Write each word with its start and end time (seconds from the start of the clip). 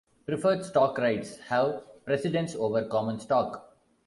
Preferred 0.25 0.65
stock 0.65 0.97
rights 0.97 1.37
have 1.49 1.83
precedence 2.05 2.55
over 2.55 2.83
common 2.87 3.19
stock. 3.19 3.77